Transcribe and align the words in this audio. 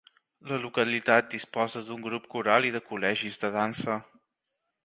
La 0.51 0.57
localitat 0.63 1.29
disposa 1.33 1.83
d'un 1.91 2.01
grup 2.07 2.27
coral 2.37 2.69
i 2.71 2.75
de 2.79 2.85
col·legis 2.89 3.41
de 3.45 3.53
dansa. 3.61 4.03